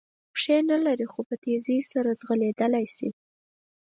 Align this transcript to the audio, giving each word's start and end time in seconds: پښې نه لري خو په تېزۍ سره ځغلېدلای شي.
پښې 0.33 0.57
نه 0.69 0.77
لري 0.85 1.05
خو 1.11 1.21
په 1.27 1.35
تېزۍ 1.43 1.79
سره 1.91 2.09
ځغلېدلای 2.19 2.85
شي. 2.95 3.09